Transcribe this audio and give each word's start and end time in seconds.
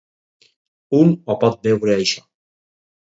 Un 1.01 1.13
ho 1.29 1.37
pot 1.43 1.59
veure 1.69 1.97
això. 1.99 2.25